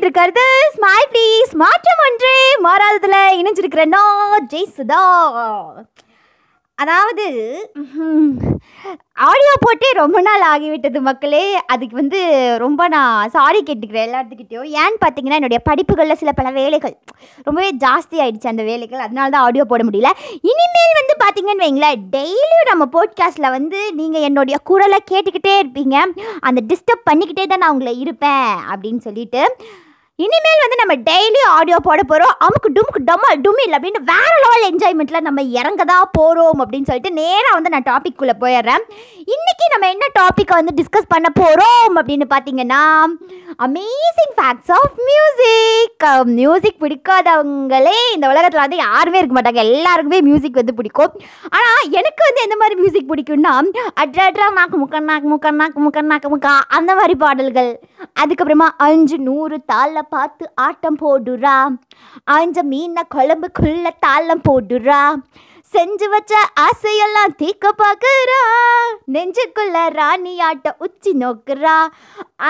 கேட்டுட்டு 0.00 0.08
இருக்கிறது. 0.08 0.44
Smile 0.76 1.10
please 1.14 1.52
மாற்றம் 1.62 2.04
ஒன்றே. 2.08 2.36
மாறாததுல 2.66 3.16
இணைஞ்சிருக்கிற 3.40 3.84
நான் 3.96 4.46
ஜெய் 4.52 4.74
சுதா 4.78 5.02
அதாவது 6.82 7.24
ஆடியோ 9.30 9.54
போட்டே 9.62 9.88
ரொம்ப 10.00 10.18
நாள் 10.26 10.42
ஆகிவிட்டது 10.50 11.00
மக்களே. 11.08 11.42
அதுக்கு 11.72 11.94
வந்து 12.00 12.20
ரொம்ப 12.62 12.82
நான் 12.94 13.32
சாரி 13.34 13.60
கேட்டுக்கிறேன் 13.66 14.06
எல்லாத்துக்கிட்டையும் 14.08 14.70
ஏன்னு 14.82 14.96
பார்த்தீங்கன்னா 15.02 15.38
என்னுடைய 15.40 15.60
படிப்புகளில் 15.68 16.20
சில 16.20 16.32
பல 16.38 16.50
வேலைகள். 16.58 16.94
ரொம்பவே 17.48 17.68
ஜாஸ்தி 17.84 18.16
ஆயிடுச்சு 18.24 18.52
அந்த 18.52 18.64
வேலைகள். 18.70 19.04
அதனால 19.06 19.30
தான் 19.34 19.44
ஆடியோ 19.48 19.66
போட 19.72 19.84
முடியல. 19.88 20.12
இனிமேல் 20.52 20.98
வந்து 21.00 21.16
பார்த்தீங்கன்னு 21.24 21.66
வைங்களேன் 21.66 22.08
டெய்லியும் 22.16 22.70
நம்ம 22.70 22.86
போட்காஸ்ட்டில் 22.96 23.54
வந்து 23.58 23.80
நீங்கள் 24.00 24.26
என்னுடைய 24.30 24.58
குரலை 24.70 25.00
கேட்டுக்கிட்டே 25.12 25.54
இருப்பீங்க. 25.62 25.98
அந்த 26.48 26.62
டிஸ்டர்ப் 26.72 27.08
பண்ணிக்கிட்டே 27.10 27.46
தான் 27.52 27.64
நான் 27.64 27.74
உங்களை 27.76 27.94
இருப்பேன் 28.06 28.50
அப்படின்னு 28.72 29.02
சொல்லிட்டு 29.08 29.44
இனிமேல் 30.24 30.62
வந்து 30.62 30.78
நம்ம 30.80 30.94
டெய்லி 31.08 31.40
ஆடியோ 31.56 31.76
போட 31.86 32.00
போகிறோம் 32.10 32.34
அமுக்கு 32.44 32.68
டுமுக்கு 32.76 33.00
டம்மல் 33.10 33.42
டுமில் 33.44 33.74
அப்படின்னு 33.76 34.00
வேற 34.10 34.32
லெவல் 34.44 34.64
என்ஜாய்மெண்ட்டில் 34.70 35.26
நம்ம 35.26 35.40
இறங்க 35.60 35.82
தான் 35.90 36.10
போகிறோம் 36.16 36.60
அப்படின்னு 36.62 36.88
சொல்லிட்டு 36.88 37.12
நேராக 37.20 37.56
வந்து 37.56 37.72
நான் 37.74 37.86
டாபிக்குள்ளே 37.90 38.34
போயிடுறேன். 38.42 38.82
இன்றைக்கி 39.34 39.66
நம்ம 39.74 39.88
என்ன 39.94 40.06
டாப்பிக்கை 40.20 40.54
வந்து 40.60 40.74
டிஸ்கஸ் 40.80 41.12
பண்ண 41.14 41.28
போகிறோம் 41.40 41.94
அப்படின்னு 42.00 42.26
பார்த்தீங்கன்னா 42.32 42.82
amazing 43.66 44.34
facts 44.38 44.72
of 44.78 44.98
music 45.10 46.04
music 46.40 46.80
பிடிக்காதவங்களே 46.84 47.96
இந்த 48.16 48.26
உலகத்தில் 48.32 48.64
வந்து 48.64 48.78
யாருமே 48.84 49.20
இருக்க 49.20 49.36
மாட்டாங்க. 49.38 49.62
எல்லாருக்குமே 49.68 50.20
மியூசிக் 50.28 50.60
வந்து 50.60 50.76
பிடிக்கும். 50.80 51.14
ஆனால் 51.56 51.82
எனக்கு 52.00 52.22
வந்து 52.28 52.44
எந்த 52.46 52.58
மாதிரி 52.62 52.78
மியூசிக் 52.82 53.10
பிடிக்கும்னா 53.12 53.54
அட்ரா 54.02 54.26
அட்ரா 54.28 54.48
நாக்கு 54.58 54.78
முக்க 54.82 55.04
நாக்கு 55.10 55.30
முக்க 55.34 55.56
நாக்கு 55.62 56.06
நாக்கு 56.12 56.30
முக்கா 56.34 56.54
அந்த 56.78 56.90
மாதிரி 57.00 57.16
பாடல்கள். 57.24 57.72
அதுக்கப்புறமா 58.22 58.68
அஞ்சு 58.88 59.16
நூறு 59.28 59.56
தாள 59.72 60.02
பார்த்து 60.14 60.44
ஆட்டம் 60.66 60.98
போடுறா. 61.04 61.56
அஞ்ச 62.36 62.62
மீனை 62.72 63.04
குழம்புக்குள்ள 63.16 63.92
தாளம் 64.06 64.44
போடுறா. 64.48 65.02
செஞ்சு 65.72 66.06
வச்ச 66.12 66.32
ஆசையெல்லாம் 66.66 67.34
தீக்க 67.40 67.66
பார்க்குறா 67.82 68.40
நெஞ்சுக்குள்ள 69.14 69.82
ராணி 69.98 70.32
ஆட்ட 70.48 70.76
உச்சி 70.86 71.12
நோக்குறா. 71.24 71.76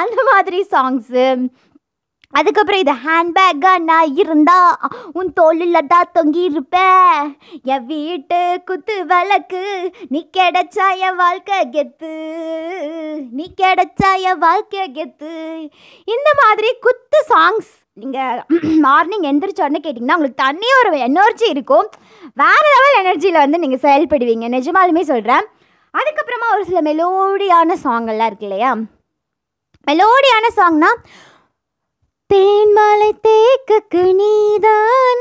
அந்த 0.03 0.21
மாதிரி 0.31 0.61
சாங்ஸு 0.75 1.27
அதுக்கப்புறம் 2.39 2.83
இது 2.83 2.95
ஹேண்ட்பேக்காக 3.05 3.85
நான் 3.87 4.11
இருந்தா 4.23 4.59
உன் 5.19 5.31
தோளில் 5.39 5.89
தான் 5.93 6.13
தொங்கி 6.17 6.43
இருப்பேன் 6.51 7.17
என் 7.75 7.87
வீட்டு 7.89 8.39
குத்து 8.69 8.97
விளக்கு 9.13 9.63
நீ 10.13 10.21
கிடைச்சா 10.37 10.87
என் 11.07 11.19
வாழ்க்கை 11.23 11.59
கெத்து. 11.77 12.13
நீ 13.41 13.47
கிடைச்சா 13.61 14.09
என் 14.29 14.43
வாழ்க்கை 14.47 14.87
கெத்து. 14.97 15.35
இந்த 16.15 16.29
மாதிரி 16.41 16.71
குத்து 16.87 17.19
சாங்ஸ் 17.33 17.71
நீங்கள் 18.01 18.41
மார்னிங் 18.85 19.25
எந்திரிச்ச 19.29 19.61
உடனே 19.65 19.81
கேட்டிங்கன்னா 19.85 20.17
உங்களுக்கு 20.19 20.43
தனியாக 20.43 20.81
ஒரு 20.83 20.99
எனர்ஜி 21.07 21.47
இருக்கும். 21.55 21.89
வேறு 22.43 22.69
லெவல் 22.75 22.99
எனர்ஜியில் 23.03 23.43
வந்து 23.43 23.61
நீங்கள் 23.63 23.85
செயல்படுவீங்க. 23.87 24.47
நிஜமாலுமே 24.57 25.03
சொல்கிறேன் 25.13 25.47
அதுக்கப்புறமா 25.95 26.49
ஒரு 26.55 26.65
சில 26.69 26.81
மெலோடியான 26.89 27.77
சாங்கெல்லாம் 27.85 28.31
இருக்கு 28.31 28.47
இல்லையா? 28.49 28.71
மெலோடியான 29.89 30.47
சாங்னா 30.59 30.91
தேன்மலை 32.31 33.11
தேக்கக்கு 33.27 34.03
நீதான். 34.21 35.21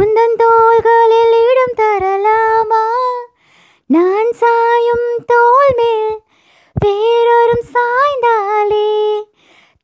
உந்தன் 0.00 0.36
தோள்களில் 0.42 1.36
இடம் 1.48 1.78
தரலாமா? 1.80 2.84
நான் 3.90 4.32
சாயும் 4.42 5.08
தோல் 5.32 5.74
மேல் 5.80 6.14
பேரோரும் 6.84 7.66
சாய்ந்தாலே 7.74 8.88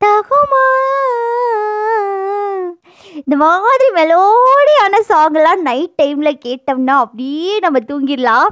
தகுமா? 0.04 0.64
இந்த 3.20 3.36
மாதிரி 3.42 3.86
மெலோடியான 3.98 5.00
சாங்கெல்லாம் 5.10 5.62
நைட் 5.68 5.94
டைமில் 6.00 6.40
கேட்டோம்னா 6.44 6.96
அப்படியே 7.04 7.54
நம்ம 7.64 7.80
தூங்கிடலாம். 7.90 8.50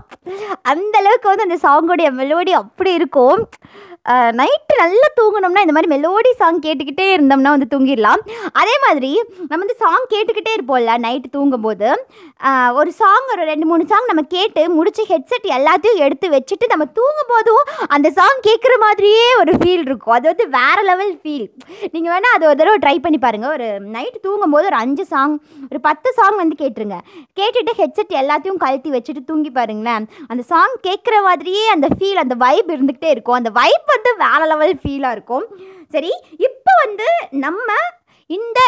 அந்தளவுக்கு 0.72 1.31
வந்து 1.31 1.47
அந்த 1.47 1.59
சாங்கோடைய 1.66 2.10
மெலோடி 2.20 2.54
அப்படி 2.62 2.92
இருக்கும். 3.00 3.42
நைட்டு 4.41 4.75
நல்லா 4.82 5.09
தூங்கணும்னா 5.19 5.65
இந்த 5.65 5.75
மாதிரி 5.76 5.92
மெலோடி 5.94 6.30
சாங் 6.42 6.65
கேட்டுக்கிட்டே 6.66 7.06
இருந்தோம்னா 7.15 7.50
வந்து 7.54 7.72
தூங்கிடலாம். 7.72 8.20
அதே 8.60 8.75
மாதிரி 8.84 9.10
நம்ம 9.48 9.62
வந்து 9.65 9.80
சாங் 9.82 10.06
கேட்டுக்கிட்டே 10.12 10.53
இருப்போம்ல 10.56 10.94
நைட்டு 11.06 11.34
தூங்கும்போது 11.36 11.91
ஒரு 12.78 12.91
சாங் 12.99 13.28
ஒரு 13.32 13.43
ரெண்டு 13.49 13.66
மூணு 13.69 13.84
சாங் 13.91 14.09
நம்ம 14.09 14.22
கேட்டு 14.34 14.62
முடிச்சு 14.75 15.03
ஹெட்செட் 15.10 15.47
எல்லாத்தையும் 15.56 16.03
எடுத்து 16.06 16.26
வச்சுட்டு 16.34 16.66
நம்ம 16.72 16.84
தூங்கும் 16.99 17.31
போதும் 17.31 17.65
அந்த 17.94 18.09
சாங் 18.19 18.38
கேட்குற 18.47 18.75
மாதிரியே 18.84 19.25
ஒரு 19.41 19.53
ஃபீல் 19.60 19.82
இருக்கும். 19.87 20.15
அது 20.16 20.26
வந்து 20.31 20.47
வேற 20.59 20.77
லெவல் 20.91 21.12
ஃபீல் 21.22 21.47
நீங்கள் 21.94 22.12
வேணால் 22.12 22.37
அது 22.37 22.48
ஒரு 22.50 22.59
தடவை 22.60 22.78
ட்ரை 22.84 22.94
பண்ணி 23.04 23.19
பாருங்கள் 23.25 23.54
ஒரு 23.56 23.69
நைட்டு 23.97 24.22
தூங்கும்போது 24.27 24.71
ஒரு 24.71 24.78
அஞ்சு 24.82 25.06
சாங் 25.12 25.34
ஒரு 25.71 25.81
பத்து 25.88 26.12
சாங் 26.19 26.38
வந்து 26.43 26.60
கேட்டுருங்க. 26.62 26.98
கேட்டுட்டு 27.41 27.75
ஹெட்செட் 27.81 28.15
எல்லாத்தையும் 28.22 28.62
கழட்டி 28.65 28.93
வச்சுட்டு 28.97 29.22
தூங்கி 29.31 29.53
பாருங்களேன். 29.59 30.06
அந்த 30.31 30.44
சாங் 30.53 30.77
கேட்குற 30.88 31.16
மாதிரியே 31.28 31.66
அந்த 31.77 31.88
ஃபீல் 31.97 32.22
அந்த 32.25 32.37
வைப் 32.44 32.72
இருந்துக்கிட்டே 32.77 33.12
இருக்கும். 33.16 33.38
அந்த 33.41 33.53
வைப் 33.60 33.94
வந்து 33.97 34.12
வேற 34.25 34.41
லெவல் 34.54 34.81
ஃபீலாக 34.84 35.16
இருக்கும். 35.19 35.47
சரி 35.94 36.10
இப்போ 36.47 36.72
வந்து 36.87 37.06
நம்ம 37.44 37.75
இந்த 38.31 38.61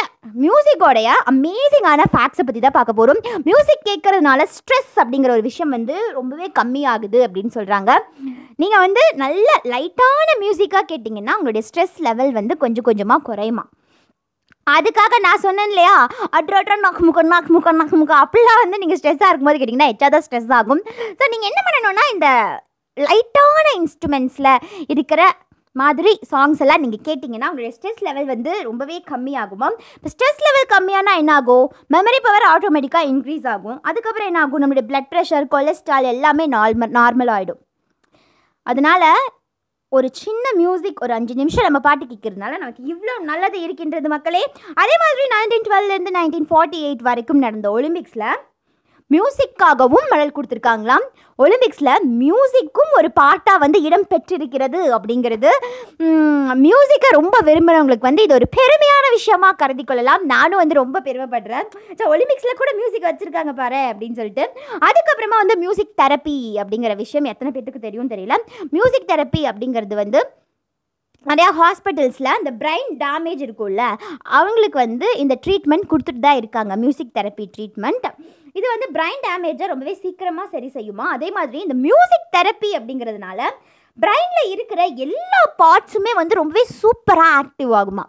மியூசிக்கோடைய 0.45 1.09
அமேசிங்கான 1.31 2.03
ஃபேக்ட்ஸை 2.13 2.45
பற்றி 2.45 2.61
தான் 2.61 2.77
பார்க்க 2.77 2.93
போகிறோம் 2.93 3.19
மியூசிக் 3.49 3.89
கேட்கறதுனால 3.89 4.47
ஸ்ட்ரெஸ் 4.55 4.95
அப்படிங்கிற 5.03 5.31
ஒரு 5.33 5.43
விஷயம் 5.43 5.75
வந்து 5.77 5.97
ரொம்பவே 6.19 6.47
கம்மியாகுது 6.59 7.19
அப்படின்னு 7.27 7.53
சொல்கிறாங்க 7.57 7.91
நீங்கள் 8.59 8.81
வந்து 8.81 9.03
நல்ல 9.15 9.49
லைட்டான 9.73 10.29
மியூசிக்காக 10.43 10.85
கேட்டிங்கன்னா 10.93 11.35
உங்களுடைய 11.39 11.65
ஸ்ட்ரெஸ் 11.69 11.99
லெவல் 11.99 12.33
வந்து 12.33 12.57
கொஞ்சம் 12.57 12.87
கொஞ்சமாக 12.89 13.27
குறையுமா? 13.29 13.65
அதுக்காக 14.67 15.15
நான் 15.27 15.45
சொன்னேன் 15.45 15.71
இல்லையா? 15.71 15.95
அட்ரு 16.39 16.57
அட்ரா 16.59 16.77
நாக்கு 16.77 17.05
முக்கம் 17.07 17.33
நாக்கு 17.35 17.53
முக்கம் 17.55 17.81
நாக்கு 17.81 17.97
முக்கம் 17.97 18.23
அப்படிலாம் 18.25 18.63
வந்து 18.65 18.81
நீங்கள் 18.83 18.99
ஸ்ட்ரெஸ்ஸாக 19.01 19.31
இருக்கும்போது 19.31 19.61
கேட்டிங்கன்னா 19.61 19.93
எச்சா 19.93 20.09
தான் 20.09 20.27
ஸ்ட்ரெஸ் 20.27 20.53
ஆகும். 20.59 20.83
ஸோ 21.19 21.25
நீங்கள் 21.33 21.51
என்ன 21.51 21.61
பண்ணணும்னா 21.67 22.05
இந்த 22.15 22.29
லைட்டான 22.97 23.67
இன்ஸ்ட்ருமெண்ட்ஸில் 23.81 24.53
இருக்கிற 24.89 25.21
மாதிரி 25.77 26.13
சாங்ஸ் 26.31 26.61
எல்லாம் 26.65 26.83
நீங்கள் 26.85 27.05
கேட்டிங்கன்னா 27.09 27.49
உங்களுடைய 27.51 27.73
ஸ்ட்ரெஸ் 27.77 28.03
லெவல் 28.07 28.25
வந்து 28.25 28.53
ரொம்பவே 28.63 28.97
கம்மியாகுமா 29.11 29.69
இப்போ 29.97 30.11
ஸ்ட்ரெஸ் 30.15 30.45
லெவல் 30.47 30.71
கம்மியானா 30.75 31.13
என்ன 31.17 31.35
ஆகும் 31.35 31.67
மெமரி 31.95 32.21
பவர் 32.23 32.47
ஆட்டோமேட்டிக்காக 32.53 33.11
இன்க்ரீஸ் 33.13 33.47
ஆகும். 33.55 33.79
அதுக்கப்புறம் 33.83 34.27
என்ன 34.27 34.41
ஆகும் 34.41 34.63
நம்மளுடைய 34.63 34.87
பிளட் 34.91 35.11
ப்ரெஷர் 35.13 35.47
கொலஸ்ட்ரால் 35.55 36.11
எல்லாமே 36.15 36.47
நார்மல் 36.57 36.95
நார்மல் 36.99 37.33
ஆகிடும் 37.37 37.61
அதனால் 38.67 39.07
ஒரு 39.93 40.09
சின்ன 40.13 40.45
மியூசிக் 40.57 41.01
ஒரு 41.05 41.13
அஞ்சு 41.13 41.35
நிமிஷம் 41.35 41.67
நம்ம 41.67 41.79
பாட்டு 41.79 42.05
கேட்கறதுனால 42.05 42.59
நமக்கு 42.59 42.83
இவ்வளோ 42.93 43.15
நல்லது 43.31 43.59
இருக்கின்றது 43.63 44.09
மக்களே. 44.09 44.43
அதே 44.75 44.95
மாதிரி 45.03 45.25
நைன்டீன் 45.35 45.67
டுவெல்லேருந்து 45.69 46.13
நைன்டீன் 46.19 46.49
ஃபார்ட்டி 46.51 46.79
எயிட் 46.89 47.07
வரைக்கும் 47.09 47.43
நடந்த 47.47 47.71
ஒலிம்பிக்ஸில் 47.71 48.29
மியூசிக்காகவும் 49.15 50.07
மெடல் 50.13 50.35
கொடுத்துருக்காங்களாம். 50.37 51.05
ஒலிம்பிக்ஸில் 51.45 51.93
மியூசிக்கும் 52.23 52.91
ஒரு 52.99 53.09
பாட்டாக 53.21 53.63
வந்து 53.63 53.79
இடம் 53.89 54.07
பெற்றிருக்கிறது 54.13 54.81
அப்படிங்கிறது 54.97 55.51
மியூசிக்கை 56.65 57.11
ரொம்ப 57.19 57.37
விரும்புகிறவங்களுக்கு 57.49 58.09
வந்து 58.09 58.25
இது 58.27 58.37
ஒரு 58.39 58.49
பெருமையான 58.57 59.07
விஷயமாக 59.17 59.59
கருதி 59.63 59.85
கொள்ளலாம். 59.85 60.25
நானும் 60.35 60.61
வந்து 60.63 60.81
ரொம்ப 60.83 61.01
பெருமைப்படுறேன். 61.07 61.69
ஸோ 62.01 62.11
ஒலிம்பிக்ஸில் 62.15 62.61
கூட 62.61 62.73
மியூசிக் 62.81 63.09
வச்சுருக்காங்க 63.11 63.55
பாரு 63.63 63.81
அப்படின்னு 63.93 64.19
சொல்லிட்டு. 64.21 64.47
அதுக்கப்புறமா 64.89 65.39
வந்து 65.43 65.57
மியூசிக் 65.65 65.97
தெரப்பி 66.03 66.39
அப்படிங்கிற 66.65 66.95
விஷயம் 67.05 67.31
எத்தனை 67.33 67.53
பேர்த்துக்கு 67.55 67.87
தெரியும் 67.87 68.13
தெரியல. 68.13 68.37
மியூசிக் 68.77 69.11
தெரப்பி 69.13 69.43
அப்படிங்கிறது 69.53 69.97
வந்து 70.03 70.23
நிறையா 71.31 71.49
ஹாஸ்பிட்டல்ஸில் 71.61 72.37
அந்த 72.37 72.51
பிரெயின் 72.61 72.93
டேமேஜ் 73.03 73.43
இருக்கும்ல 73.47 73.83
அவங்களுக்கு 74.39 74.79
வந்து 74.85 75.09
இந்த 75.23 75.35
ட்ரீட்மெண்ட் 75.45 75.91
கொடுத்துட்டு 75.91 76.23
தான் 76.27 76.39
இருக்காங்க. 76.43 76.73
மியூசிக் 76.85 77.17
தெரப்பி 77.19 77.45
ட்ரீட்மெண்ட் 77.57 78.07
இது 78.59 78.67
வந்து 78.73 78.87
பிரைன் 78.97 79.23
டேமேஜை 79.27 79.67
ரொம்பவே 79.67 79.95
சீக்கிரமாக 79.95 80.49
சரி 80.55 80.69
செய்யுமா? 80.77 81.05
அதே 81.17 81.29
மாதிரி 81.31 81.59
இந்த 81.67 81.77
மியூசிக் 81.87 82.33
தெரப்பி 82.37 82.71
அப்படிங்கிறதுனால 82.79 83.41
பிரெயினில் 84.05 84.53
இருக்கிற 84.55 84.83
எல்லா 85.07 85.41
பார்ட்ஸுமே 85.63 86.15
வந்து 86.21 86.41
ரொம்பவே 86.43 86.63
சூப்பராக 86.83 87.39
ஆக்டிவ் 87.41 87.73
ஆகுமா? 87.81 88.07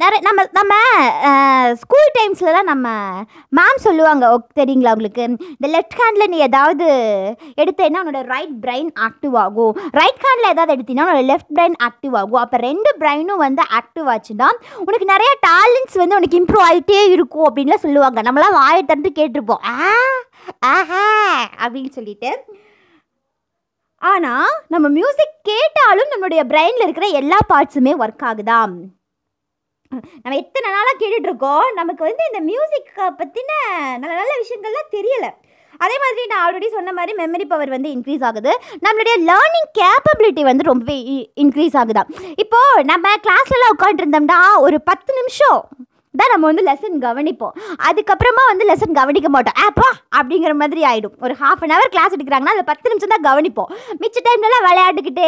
நிறைய 0.00 0.18
நம்ம 0.26 0.40
நம்ம 0.56 0.74
ஸ்கூல் 1.80 2.10
டைம்ஸ்லலாம் 2.16 2.68
நம்ம 2.70 2.88
மேம் 3.58 3.80
சொல்லுவாங்க 3.86 4.24
தெரியுங்களா 4.58 4.92
உங்களுக்கு? 4.96 5.24
இந்த 5.54 5.68
லெஃப்ட் 5.72 5.96
ஹேண்டில் 6.00 6.30
நீ 6.34 6.38
ஏதாவது 6.48 6.86
எடுத்தேன்னா 7.62 8.02
உன்னோட 8.02 8.20
ரைட் 8.34 8.54
பிரெயின் 8.64 8.90
ஆக்டிவ் 9.06 9.34
ஆகும். 9.44 9.72
ரைட் 10.00 10.22
ஹேண்டில் 10.26 10.50
ஏதாவது 10.52 10.74
எடுத்தீங்கன்னா 10.76 11.06
உன்னோட 11.08 11.24
லெஃப்ட் 11.32 11.52
பிரைன் 11.56 11.76
ஆக்டிவ் 11.88 12.14
ஆகும். 12.20 12.42
அப்போ 12.44 12.60
ரெண்டு 12.68 12.92
பிரெயினும் 13.00 13.42
வந்து 13.46 13.64
ஆக்டிவ் 13.80 14.10
ஆச்சுன்னா 14.14 14.50
உனக்கு 14.88 15.08
நிறைய 15.14 15.32
டேலண்ட்ஸ் 15.48 16.00
வந்து 16.02 16.18
உனக்கு 16.20 16.40
இம்ப்ரூவ் 16.42 16.66
ஆகிட்டே 16.68 17.00
இருக்கும் 17.16 17.48
அப்படின்லாம் 17.48 17.84
சொல்லுவாங்க. 17.86 18.20
நம்மளாம் 18.28 18.58
வாயை 18.60 18.82
திறந்து 18.90 19.12
கேட்டிருப்போம். 19.20 19.64
ஆ 19.74 19.90
ஆஹா 20.76 21.04
அப்படின்னு 21.64 21.92
சொல்லிட்டு. 21.98 22.30
ஆனால் 24.10 24.54
நம்ம 24.72 24.86
மியூசிக் 24.96 25.36
கேட்டாலும் 25.48 26.10
நம்மளுடைய 26.12 26.42
பிரெயினில் 26.50 26.84
இருக்கிற 26.86 27.06
எல்லா 27.20 27.38
பார்ட்ஸுமே 27.52 27.92
ஒர்க் 28.02 28.24
ஆகுதாம். 28.30 28.74
நம்ம 30.22 30.36
எத்தனை 30.42 30.68
நாளாக 30.74 30.96
கேட்டுட்ருக்கோம் 31.00 31.66
நமக்கு 31.78 32.02
வந்து 32.08 32.22
இந்த 32.30 32.40
மியூசிக்கை 32.50 33.06
பற்றின 33.20 33.52
நல்ல 34.00 34.12
நல்ல 34.20 34.32
விஷயங்கள்லாம் 34.42 34.92
தெரியலை. 34.96 35.30
அதே 35.84 35.96
மாதிரி 36.02 36.22
நான் 36.30 36.42
ஆல்ரெடி 36.44 36.68
சொன்ன 36.74 36.92
மாதிரி 36.98 37.12
மெமரி 37.20 37.46
பவர் 37.52 37.74
வந்து 37.74 37.88
இன்க்ரீஸ் 37.94 38.24
ஆகுது. 38.28 38.52
நம்மளுடைய 38.84 39.16
லேர்னிங் 39.30 39.70
கேப்பபிலிட்டி 39.80 40.42
வந்து 40.50 40.68
ரொம்பவே 40.70 40.98
இன்க்ரீஸ் 41.44 41.78
ஆகுதா 41.82 42.04
இப்போது 42.44 42.84
நம்ம 42.92 43.14
கிளாஸ்லலாம் 43.26 43.74
உட்காந்துருந்தோம்னா 43.76 44.40
ஒரு 44.66 44.78
பத்து 44.90 45.12
நிமிஷம் 45.20 45.60
தான் 46.20 46.32
நம்ம 46.32 46.44
வந்து 46.50 46.64
லெசன் 46.68 46.96
கவனிப்போம். 47.04 47.54
அதுக்கப்புறமா 47.88 48.42
வந்து 48.50 48.64
லெசன் 48.70 48.96
கவனிக்க 48.98 49.28
மாட்டோம். 49.34 49.56
ஆப்பா 49.66 49.88
அப்படிங்கிற 50.18 50.52
மாதிரி 50.62 50.82
ஆகிடும் 50.90 51.14
ஒரு 51.24 51.34
ஹாஃப் 51.40 51.62
அன் 51.64 51.74
ஹவர் 51.74 51.92
கிளாஸ் 51.94 52.14
எடுக்கிறாங்கன்னா 52.16 52.52
அதில் 52.54 52.68
பத்து 52.70 52.90
நிமிஷம் 52.90 53.12
தான் 53.14 53.26
கவனிப்போம். 53.28 53.70
மிச்ச 54.02 54.22
டைம்லலாம் 54.26 54.64
விளையாண்டுக்கிட்டு 54.68 55.26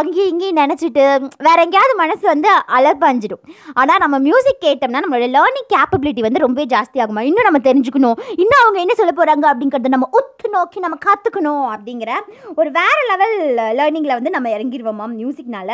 அங்கேயும் 0.00 0.30
இங்கேயும் 0.32 0.60
நினச்சிட்டு 0.62 1.04
வேற 1.46 1.58
எங்கேயாவது 1.66 1.96
மனசு 2.02 2.24
வந்து 2.32 2.50
அலப்பாஞ்சிடும் 2.78 3.42
ஆனால் 3.82 4.02
நம்ம 4.04 4.18
மியூசிக் 4.28 4.62
கேட்டோம்னா 4.66 5.02
நம்மளோட 5.04 5.28
லேர்னிங் 5.36 5.68
கேப்பபிலிட்டி 5.74 6.24
வந்து 6.26 6.44
ரொம்ப 6.46 6.60
ஜாஸ்தி 6.74 6.98
ஆகுமா? 7.04 7.24
இன்னும் 7.30 7.48
நம்ம 7.48 7.62
தெரிஞ்சுக்கணும். 7.68 8.18
இன்னும் 8.42 8.62
அவங்க 8.62 8.78
என்ன 8.84 8.96
சொல்ல 9.00 9.14
போகிறாங்க 9.18 9.46
அப்படிங்கிறத 9.52 9.92
நம்ம 9.96 10.08
உத்து 10.20 10.48
நோக்கி 10.56 10.78
நம்ம 10.86 10.98
கற்றுக்கணும் 11.08 11.66
அப்படிங்கிற 11.74 12.12
ஒரு 12.60 12.70
வேற 12.78 12.96
லெவல் 13.10 13.36
லேர்னிங்கில் 13.80 14.18
வந்து 14.18 14.34
நம்ம 14.36 14.50
இறங்கிடுவோமா 14.56 15.06
மியூசிக்னால 15.18 15.70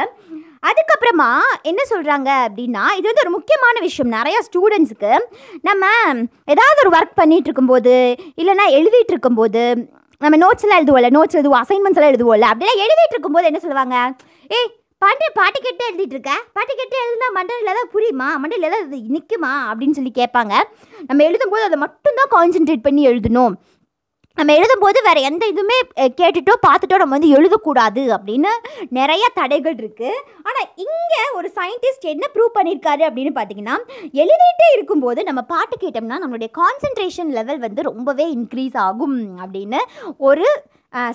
அதுக்கப்புறமா 0.68 1.30
என்ன 1.70 1.80
சொல்கிறாங்க 1.90 2.30
அப்படின்னா 2.46 2.84
இது 2.98 3.06
வந்து 3.10 3.24
ஒரு 3.24 3.32
முக்கியமான 3.36 3.80
விஷயம். 3.86 4.12
நிறையா 4.18 4.38
ஸ்டூடெண்ட்ஸுக்கு 4.46 5.12
நம்ம 5.68 5.86
ஏதாவது 6.54 6.80
ஒரு 6.84 6.92
ஒர்க் 6.96 7.18
பண்ணிகிட்டு 7.20 7.50
இருக்கும்போது 7.50 7.94
இல்லைன்னா 8.36 8.66
எழுதிட்டு 8.78 9.14
இருக்கும்போது 9.14 9.64
நம்ம 10.22 10.36
நோட்ஸ் 10.44 10.64
எல்லாம் 10.66 10.80
எழுதுவோம்ல 10.80 11.10
நோட்ஸ் 11.16 11.36
எழுதுவோம் 11.38 11.62
அசைன்மெண்ட்ஸ் 11.64 11.98
எல்லாம் 12.00 12.12
எழுதுவோம்ல 12.12 12.48
அப்படிலாம் 12.52 12.82
எழுதிட்டு 12.86 13.14
இருக்கும்போது 13.16 13.46
என்ன 13.46 13.58
சொல்லுவாங்க? 13.58 13.96
ஏய் 14.48 14.70
பாட்டு 14.98 15.26
பாட்டு 15.34 15.58
கேட்டு 15.60 15.84
எழுதிட்டு 15.90 16.14
இருக்க? 16.16 16.32
பாட்டு 16.52 16.72
கேட்டு 16.74 16.96
எழுதுனா 17.02 17.28
மண்டலில் 17.34 17.70
ஏதாவது 17.72 17.88
புரியுமா? 17.94 18.28
மண்டலில் 18.42 18.68
ஏதாவது 18.68 19.00
நிற்குமா 19.16 19.50
அப்படின்னு 19.70 19.96
சொல்லி 19.98 20.12
கேட்பாங்க. 20.14 20.54
நம்ம 21.06 21.24
எழுதும்போது 21.24 21.66
அதை 21.68 21.78
மட்டும்தான் 21.78 22.32
கான்சென்ட்ரேட் 22.36 22.86
பண்ணி 22.86 23.02
எழுதணும். 23.08 23.54
நம்ம 24.38 24.54
எழுதும்போது 24.54 24.98
வேறு 25.04 25.20
எந்த 25.22 25.44
இதுவுமே 25.46 25.76
கேட்டுட்டோ 26.18 26.54
பார்த்துட்டோ 26.64 26.96
நம்ம 26.96 27.14
வந்து 27.16 27.28
எழுதக்கூடாது 27.36 28.02
அப்படின்னு 28.14 28.52
நிறைய 28.90 29.24
தடைகள் 29.34 29.76
இருக்குது 29.76 30.16
ஆனால் 30.44 30.68
இங்கே 30.76 31.20
ஒரு 31.34 31.48
சயின்டிஸ்ட் 31.58 32.06
என்ன 32.06 32.28
ப்ரூவ் 32.34 32.56
பண்ணியிருக்காரு 32.56 33.04
அப்படின்னு 33.08 33.32
பார்த்தீங்கன்னா 33.36 33.76
எழுதிட்டே 34.16 34.68
இருக்கும்போது 34.74 35.22
நம்ம 35.24 35.42
பாட்டு 35.44 35.76
கேட்டோம்னா 35.76 36.18
நம்மளுடைய 36.22 36.50
கான்சென்ட்ரேஷன் 36.54 37.30
லெவல் 37.30 37.60
வந்து 37.60 37.82
ரொம்பவே 37.82 38.26
இன்க்ரீஸ் 38.34 38.78
ஆகும் 38.86 39.18
அப்படின்னு 39.38 39.80
ஒரு 40.22 40.48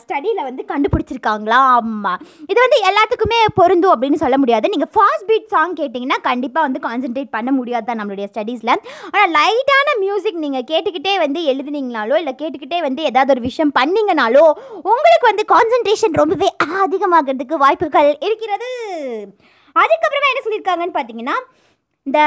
ஸ்டடியில் 0.01 0.41
வந்து 0.47 0.63
கண்டுபிடிச்சிருக்காங்களா? 0.71 1.59
ஆமாம் 1.75 2.21
இது 2.51 2.59
வந்து 2.65 2.79
எல்லாத்துக்குமே 2.89 3.39
பொருந்தும் 3.59 3.93
அப்படின்னு 3.93 4.21
சொல்ல 4.23 4.37
முடியாது. 4.41 4.71
நீங்கள் 4.73 4.91
ஃபாஸ்ட் 4.95 5.27
பீட் 5.29 5.51
சாங் 5.53 5.75
கேட்டிங்கன்னா 5.79 6.17
கண்டிப்பாக 6.29 6.65
வந்து 6.67 6.81
கான்சென்ட்ரேட் 6.87 7.31
பண்ண 7.37 7.51
முடியாது 7.59 7.87
தான் 7.89 7.99
நம்மளுடைய 8.01 8.27
ஸ்டடீஸில் 8.31 8.73
ஆனால் 9.11 9.31
லைட்டான 9.37 9.95
மியூசிக் 10.03 10.41
நீங்கள் 10.45 10.67
கேட்டுக்கிட்டே 10.71 11.13
வந்து 11.25 11.41
எழுதுனீங்கனாலோ 11.53 12.17
இல்லை 12.23 12.33
கேட்டுக்கிட்டே 12.41 12.79
வந்து 12.87 13.03
ஏதாவது 13.11 13.33
ஒரு 13.35 13.43
விஷயம் 13.49 13.75
பண்ணிங்கனாலோ 13.79 14.45
உங்களுக்கு 14.91 15.25
வந்து 15.31 15.45
கான்சென்ட்ரேஷன் 15.53 16.19
ரொம்பவே 16.21 16.49
அதிகமாகிறதுக்கு 16.81 17.63
வாய்ப்புகள் 17.65 18.11
இருக்கிறது. 18.27 18.69
அதுக்கப்புறமா 19.75 20.29
என்ன 20.31 20.43
சொல்லியிருக்காங்கன்னு 20.45 20.95
பார்த்தீங்கன்னா 20.97 21.37
இந்த 22.09 22.21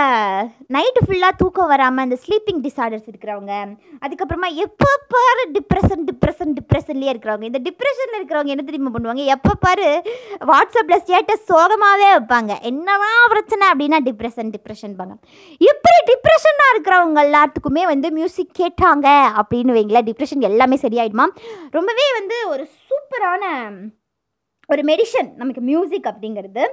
நைட்டு 0.75 1.01
ஃபுல்லாக 1.05 1.35
தூக்கம் 1.39 1.71
வராமல் 1.71 2.05
இந்த 2.07 2.17
ஸ்லீப்பிங் 2.25 2.61
டிஸார்டர்ஸ் 2.67 3.09
இருக்கிறவங்க 3.11 3.53
அதுக்கப்புறமா 4.05 4.49
எப்போ 4.65 4.89
பாரு 5.15 5.43
டிப்ரெஷன் 5.57 6.03
டிப்ரெஷன் 6.09 6.53
டிப்ரெஷன்லேயே 6.59 7.11
இருக்கிறவங்க. 7.13 7.47
இந்த 7.51 7.61
டிப்ரெஷனில் 7.67 8.19
இருக்கிறவங்க 8.19 8.53
என்ன 8.55 8.65
தெரியுமா 8.69 8.93
பண்ணுவாங்க? 8.97 9.25
எப்போ 9.37 9.53
பாரு 9.65 9.89
வாட்ஸ்அப்பில் 10.51 11.01
ஸ்டேட்டஸ் 11.03 11.45
சோகமாகவே 11.51 12.09
வைப்பாங்க. 12.15 12.53
என்னவா 12.71 13.11
பிரச்சனை 13.35 13.67
அப்படின்னா 13.73 14.01
டிப்ரெஷன் 14.09 14.53
டிப்ரெஷன் 14.55 14.95
பண்ணுவாங்க 15.01 15.23
இப்படி 15.71 15.99
டிப்ரெஷனாக 16.13 16.75
இருக்கிறவங்க 16.75 17.27
எல்லாத்துக்குமே 17.29 17.85
வந்து 17.93 18.11
மியூசிக் 18.19 18.55
கேட்டாங்க 18.63 19.09
அப்படின்னு 19.43 19.77
வைங்களேன். 19.79 20.09
டிப்ரெஷன் 20.11 20.49
எல்லாமே 20.53 20.79
சரியாயிடுமா? 20.87 21.29
ரொம்பவே 21.79 22.09
வந்து 22.21 22.39
ஒரு 22.55 22.67
சூப்பரான 22.89 23.45
ஒரு 24.73 24.83
மெடிஷன் 24.93 25.31
நமக்கு 25.43 25.63
மியூசிக் 25.71 26.11
அப்படிங்கிறது. 26.11 26.65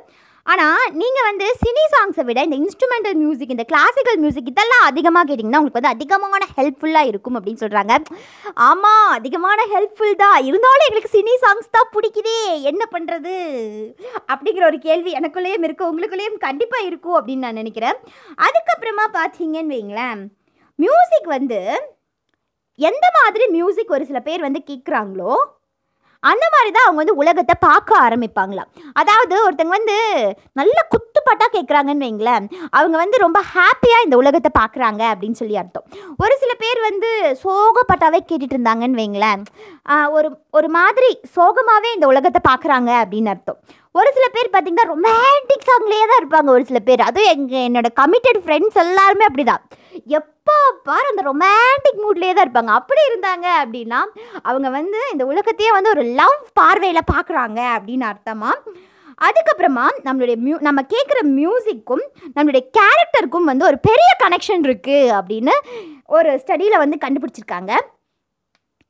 ஆனால் 0.51 0.83
நீங்கள் 0.99 1.25
வந்து 1.27 1.47
சினி 1.61 1.83
சாங்ஸை 1.93 2.23
விட 2.27 2.39
இந்த 2.47 2.57
இன்ஸ்ட்ருமெண்டல் 2.61 3.17
மியூசிக் 3.21 3.53
இந்த 3.55 3.65
கிளாசிக்கல் 3.71 4.19
மியூசிக் 4.23 4.49
இதெல்லாம் 4.51 4.85
அதிகமாக 4.89 5.25
கேட்டிங்கன்னா 5.29 5.59
உங்களுக்கு 5.61 5.79
வந்து 5.79 5.93
அதிகமான 5.95 6.43
ஹெல்ப்ஃபுல்லாக 6.57 7.09
இருக்கும் 7.11 7.37
அப்படின்னு 7.37 7.61
சொல்கிறாங்க 7.63 7.95
ஆமாம் 8.69 9.09
அதிகமான 9.17 9.59
ஹெல்ப்ஃபுல் 9.73 10.15
தான். 10.23 10.37
இருந்தாலும் 10.49 10.87
எங்களுக்கு 10.87 11.13
சினி 11.17 11.35
சாங்ஸ் 11.43 11.73
தான் 11.77 11.91
பிடிக்குதே. 11.95 12.37
என்ன 12.71 12.83
பண்ணுறது 12.93 13.35
அப்படிங்கிற 14.31 14.65
ஒரு 14.71 14.79
கேள்வி 14.87 15.13
எனக்குள்ளேயும் 15.19 15.67
இருக்கும் 15.67 15.91
உங்களுக்குள்ளேயும் 15.91 16.41
கண்டிப்பாக 16.47 16.87
இருக்கும் 16.89 17.17
அப்படின்னு 17.19 17.45
நான் 17.47 17.61
நினைக்கிறேன். 17.61 17.99
அதுக்கப்புறமா 18.47 19.07
பார்த்தீங்கன்னு 19.19 19.75
வைங்களேன் 19.77 20.21
மியூசிக் 20.79 21.29
வந்து 21.37 21.61
எந்த 22.79 23.05
மாதிரி 23.19 23.45
மியூசிக் 23.55 23.95
ஒரு 23.95 24.03
சில 24.09 24.19
பேர் 24.27 24.45
வந்து 24.47 24.59
கேட்குறாங்களோ 24.67 25.33
அந்த 26.23 26.45
மாதிரி 26.53 26.69
தான் 26.75 26.85
அவங்க 26.85 26.99
வந்து 27.01 27.19
உலகத்தை 27.21 27.55
பார்க்க 27.67 27.91
ஆரம்பிப்பாங்களாம். 28.05 28.69
அதாவது 29.01 29.35
ஒருத்தங்க 29.45 29.73
வந்து 29.77 29.97
நல்ல 30.59 30.77
குத்துப்பாட்டாக 30.93 31.51
கேட்குறாங்கன்னு 31.55 32.05
வைங்களேன். 32.07 32.45
அவங்க 32.77 32.95
வந்து 33.03 33.17
ரொம்ப 33.25 33.39
ஹாப்பியாக 33.53 34.05
இந்த 34.07 34.17
உலகத்தை 34.21 34.51
பார்க்குறாங்க 34.59 35.03
அப்படின்னு 35.11 35.39
சொல்லி 35.41 35.57
அர்த்தம். 35.61 35.85
ஒரு 36.23 36.35
சில 36.43 36.53
பேர் 36.63 36.81
வந்து 36.89 37.11
சோகப்பாட்டாவே 37.43 38.21
கேட்டுட்டு 38.29 38.57
இருந்தாங்கன்னு 38.57 39.01
வைங்களேன். 39.01 39.43
ஒரு 40.17 40.29
ஒரு 40.59 40.69
மாதிரி 40.79 41.11
சோகமாகவே 41.35 41.91
இந்த 41.97 42.07
உலகத்தை 42.13 42.41
பார்க்குறாங்க 42.49 42.91
அப்படின்னு 43.03 43.31
அர்த்தம். 43.35 43.59
ஒரு 43.97 44.09
சில 44.15 44.25
பேர் 44.33 44.49
பார்த்தீங்கன்னா 44.53 44.89
ரொமான்டிக் 44.91 45.67
சாங்லேயே 45.69 46.05
தான் 46.09 46.19
இருப்பாங்க 46.21 46.49
ஒரு 46.55 46.63
சில 46.69 46.79
பேர். 46.87 47.01
அதுவும் 47.09 47.31
எங்கள் 47.35 47.65
என்னோட 47.67 47.87
கமிட்டட் 48.01 48.41
ஃப்ரெண்ட்ஸ் 48.43 48.77
எல்லாருமே 48.83 49.25
அப்படிதான். 49.29 49.63
எப்போ 50.17 50.55
பாரு 50.87 51.07
அந்த 51.11 51.23
ரொமான்டிக் 51.29 52.01
மூட்லேயே 52.03 52.33
தான் 52.35 52.45
இருப்பாங்க. 52.47 52.73
அப்படி 52.79 53.01
இருந்தாங்க 53.09 53.47
அப்படின்னா 53.63 53.99
அவங்க 54.49 54.69
வந்து 54.77 54.99
இந்த 55.13 55.25
உலகத்தையே 55.31 55.71
வந்து 55.77 55.93
ஒரு 55.95 56.03
லவ் 56.21 56.39
பார்வையில் 56.59 57.09
பார்க்குறாங்க 57.13 57.59
அப்படின்னு 57.77 58.07
அர்த்தமா? 58.11 58.51
அதுக்கப்புறமா 59.27 59.85
நம்மளுடைய 60.07 60.35
மியூ 60.45 60.57
நம்ம 60.67 60.81
கேட்குற 60.93 61.19
மியூசிக்கும் 61.37 62.03
நம்மளுடைய 62.35 62.63
கேரக்டருக்கும் 62.77 63.49
வந்து 63.51 63.65
ஒரு 63.69 63.79
பெரிய 63.89 64.11
கனெக்ஷன் 64.23 64.65
இருக்குது 64.67 65.13
அப்படின்னு 65.19 65.55
ஒரு 66.17 66.29
ஸ்டடியில் 66.43 66.81
வந்து 66.83 66.97
கண்டுபிடிச்சிருக்காங்க. 67.05 67.73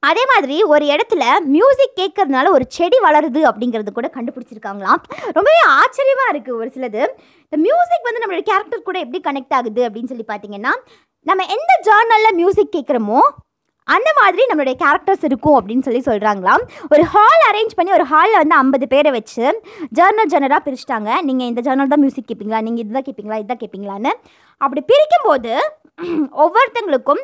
அதே 0.07 0.23
மாதிரி 0.31 0.57
ஒரு 0.73 0.85
இடத்துல 0.93 1.23
மியூசிக் 1.55 1.97
கேட்கறதுனால 1.99 2.51
ஒரு 2.57 2.65
செடி 2.75 2.97
வளருது 3.05 3.41
அப்படிங்கிறது 3.49 3.91
கூட 3.97 4.07
கண்டுபிடிச்சிருக்காங்களாம். 4.15 5.01
ரொம்பவே 5.37 5.61
ஆச்சரியமாக 5.79 6.31
இருக்குது 6.33 6.59
ஒரு 6.61 6.69
சிலது. 6.75 7.01
இந்த 7.47 7.57
மியூசிக் 7.65 8.07
வந்து 8.07 8.21
நம்மளுடைய 8.21 8.45
கேரக்டர் 8.51 8.87
கூட 8.87 8.97
எப்படி 9.05 9.21
கனெக்ட் 9.27 9.55
ஆகுது 9.57 9.81
அப்படின்னு 9.87 10.11
சொல்லி 10.11 10.25
பார்த்தீங்கன்னா 10.31 10.73
நம்ம 11.29 11.45
எந்த 11.55 11.71
ஜேர்னலில் 11.87 12.37
மியூசிக் 12.39 12.75
கேட்குறோமோ 12.75 13.21
அந்த 13.95 14.09
மாதிரி 14.19 14.41
நம்மளுடைய 14.49 14.75
கேரக்டர்ஸ் 14.81 15.23
இருக்கும் 15.27 15.57
அப்படின்னு 15.59 15.85
சொல்லி 15.85 16.01
சொல்கிறாங்களாம் 16.07 16.63
ஒரு 16.93 17.03
ஹால் 17.13 17.43
அரேஞ்ச் 17.49 17.75
பண்ணி 17.77 17.91
ஒரு 17.97 18.05
ஹாலில் 18.11 18.39
வந்து 18.41 18.55
ஐம்பது 18.63 18.85
பேரை 18.93 19.11
வச்சு 19.17 19.45
ஜேர்னல் 19.99 20.31
ஜெனராக 20.33 20.61
பிரிச்சிட்டாங்க. 20.65 21.09
நீங்கள் 21.29 21.49
இந்த 21.51 21.61
ஜேர்னல் 21.67 21.91
தான் 21.93 22.03
மியூசிக் 22.03 22.29
கேட்பீங்களா 22.29 22.61
நீங்கள் 22.67 22.83
இதுதான் 22.85 23.07
கேட்பீங்களா 23.07 23.39
இதுதான் 23.41 23.61
கேட்பீங்களான்னு 23.63 24.13
அப்படி 24.61 24.83
பிரிக்கும்போது 24.91 25.53
ஒவ்வொருத்தங்களுக்கும் 26.43 27.23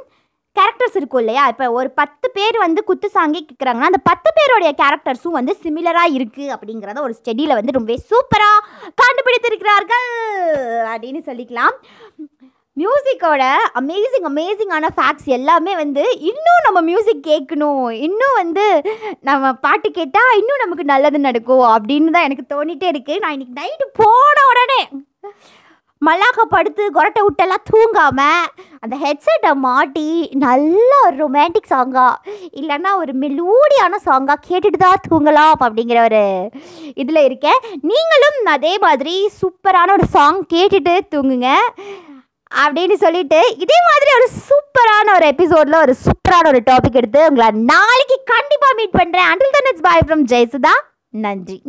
கேரக்டர்ஸ் 0.60 0.98
இருக்கும் 1.00 1.22
இல்லையா? 1.24 1.44
இப்போ 1.54 1.66
ஒரு 1.80 1.90
பத்து 2.00 2.28
பேர் 2.38 2.58
வந்து 2.66 2.82
குத்து 2.90 3.08
சாங்கே 3.18 3.42
கேட்குறாங்கன்னா 3.50 3.92
அந்த 3.92 4.02
பத்து 4.10 4.32
பேருடைய 4.38 4.72
கேரக்டர்ஸும் 4.82 5.38
வந்து 5.40 5.56
சிமிலராக 5.64 6.16
இருக்குது 6.18 6.54
அப்படிங்கிறத 6.56 7.02
ஒரு 7.08 7.16
ஸ்டெடியில் 7.20 7.58
வந்து 7.60 7.78
ரொம்ப 7.80 7.98
சூப்பராக 8.10 8.66
கண்டுபிடித்திருக்கிறார்கள் 9.02 10.10
அப்படின்னு 10.94 11.22
சொல்லிக்கலாம். 11.30 11.76
மியூசிக்கோட 12.78 13.44
அமேசிங் 13.80 14.26
அமேசிங்கான 14.30 14.88
ஃபேக்ட்ஸ் 14.96 15.30
எல்லாமே 15.36 15.74
வந்து 15.82 16.04
இன்னும் 16.30 16.66
நம்ம 16.66 16.80
மியூசிக் 16.90 17.22
கேட்கணும். 17.30 17.86
இன்னும் 18.08 18.36
வந்து 18.40 18.66
நம்ம 19.30 19.54
பாட்டு 19.66 19.90
கேட்டால் 20.00 20.38
இன்னும் 20.40 20.64
நமக்கு 20.64 20.86
நல்லது 20.94 21.20
நடக்கும் 21.28 21.66
அப்படின்னு 21.76 22.16
தான் 22.16 22.28
எனக்கு 22.30 22.46
தோணிகிட்டே 22.54 22.90
இருக்குது 22.94 23.22
நான் 23.24 23.36
இன்னைக்கு 23.36 23.60
நைட்டு 23.62 23.88
போன 24.02 24.44
உடனே 24.52 24.82
மல்லாக்க 26.06 26.44
படுத்து 26.48 26.84
கொரட்டை 26.96 27.22
விட்டெல்லாம் 27.24 27.66
தூங்காமல் 27.70 28.48
அந்த 28.80 28.96
ஹெட்செட்டை 29.04 29.52
மாட்டி 29.62 30.08
நல்ல 30.44 30.90
ஒரு 31.06 31.16
ரொமான்டிக் 31.18 31.72
சாங்கா 31.72 32.08
இல்லைன்னா 32.60 32.92
ஒரு 32.98 33.14
மெலூடியான 33.22 34.00
சாங்காக 34.06 34.44
கேட்டுட்டு 34.48 34.80
தான் 34.84 35.04
தூங்கலாம் 35.08 35.56
அப்படிங்கிற 35.60 36.02
ஒரு 36.04 36.24
இதில் 36.96 37.26
இருக்கேன் 37.26 37.62
நீங்களும் 37.84 38.40
அதே 38.56 38.74
மாதிரி 38.78 39.16
சூப்பரான 39.40 39.96
ஒரு 39.98 40.08
சாங் 40.10 40.42
கேட்டுட்டு 40.54 40.96
தூங்குங்க 41.14 41.50
அப்படின்னு 42.52 42.96
சொல்லிட்டு 42.98 43.40
இதே 43.64 43.80
மாதிரி 43.88 44.12
ஒரு 44.18 44.28
சூப்பரான 44.46 45.14
ஒரு 45.16 45.26
எபிசோடில் 45.28 45.82
ஒரு 45.82 45.96
சூப்பரான 46.06 46.48
ஒரு 46.48 46.62
டாபிக் 46.70 47.00
எடுத்து 47.02 47.24
உங்களை 47.30 47.50
நாளைக்கு 47.72 48.20
கண்டிப்பாக 48.34 48.78
மீட் 48.80 48.98
பண்ணுறேன் 49.00 49.30
until 49.32 49.58
then 49.58 49.72
it's 49.72 49.88
bye 49.90 50.06
from 50.06 50.24
Jayasudha 50.34 50.76
நன்றி. 51.20 51.60